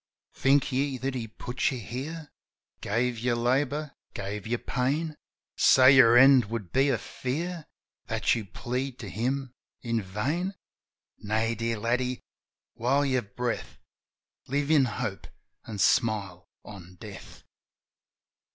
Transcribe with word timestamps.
"Think 0.33 0.71
ye 0.71 0.97
that 0.97 1.13
He 1.13 1.27
put 1.27 1.69
you 1.69 1.77
here. 1.77 2.31
Gave 2.81 3.19
you 3.19 3.35
labour, 3.35 3.91
gave 4.15 4.47
you 4.47 4.57
pain. 4.57 5.15
So 5.55 5.85
your 5.85 6.17
end 6.17 6.47
should 6.49 6.71
be 6.71 6.89
a 6.89 6.97
fear 6.97 7.67
That 8.07 8.33
you 8.33 8.45
plead 8.45 8.97
to 8.97 9.07
Him 9.09 9.53
in 9.83 10.01
vain? 10.01 10.55
Nay, 11.19 11.53
dear 11.53 11.77
laddie, 11.77 12.23
while 12.73 13.05
you've 13.05 13.35
breath. 13.35 13.77
Live 14.47 14.71
in 14.71 14.85
hope, 14.85 15.27
an' 15.67 15.77
smile 15.77 16.49
on 16.65 16.95
death." 16.95 17.43